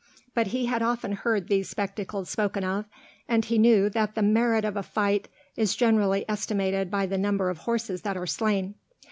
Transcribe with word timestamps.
But 0.33 0.47
he 0.47 0.65
had 0.65 0.81
often 0.81 1.11
heard 1.11 1.47
these 1.47 1.69
spectacles 1.69 2.27
spoken 2.27 2.63
of, 2.63 2.85
and 3.29 3.45
he 3.45 3.59
knew 3.59 3.87
that 3.91 4.15
the 4.15 4.23
merit 4.23 4.65
of 4.65 4.75
a 4.75 4.81
fight 4.81 5.27
is 5.55 5.75
generally 5.75 6.25
estimated 6.27 6.89
by 6.89 7.05
the 7.05 7.19
number 7.19 7.51
of 7.51 7.59
horses 7.59 8.01
that 8.01 8.17
are 8.17 8.25
slain. 8.25 8.73